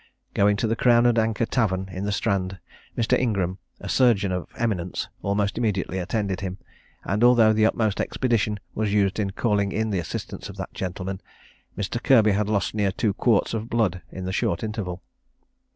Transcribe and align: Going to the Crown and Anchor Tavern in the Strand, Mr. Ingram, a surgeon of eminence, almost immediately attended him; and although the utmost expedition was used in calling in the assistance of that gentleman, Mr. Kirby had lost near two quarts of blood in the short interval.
Going 0.33 0.57
to 0.57 0.65
the 0.65 0.75
Crown 0.75 1.05
and 1.05 1.19
Anchor 1.19 1.45
Tavern 1.45 1.87
in 1.91 2.05
the 2.05 2.11
Strand, 2.11 2.57
Mr. 2.97 3.15
Ingram, 3.19 3.59
a 3.79 3.87
surgeon 3.87 4.31
of 4.31 4.49
eminence, 4.57 5.07
almost 5.21 5.59
immediately 5.59 5.99
attended 5.99 6.41
him; 6.41 6.57
and 7.03 7.23
although 7.23 7.53
the 7.53 7.67
utmost 7.67 8.01
expedition 8.01 8.59
was 8.73 8.91
used 8.91 9.19
in 9.19 9.29
calling 9.29 9.71
in 9.71 9.91
the 9.91 9.99
assistance 9.99 10.49
of 10.49 10.57
that 10.57 10.73
gentleman, 10.73 11.21
Mr. 11.77 12.01
Kirby 12.01 12.31
had 12.31 12.49
lost 12.49 12.73
near 12.73 12.91
two 12.91 13.13
quarts 13.13 13.53
of 13.53 13.69
blood 13.69 14.01
in 14.11 14.25
the 14.25 14.33
short 14.33 14.63
interval. 14.63 15.03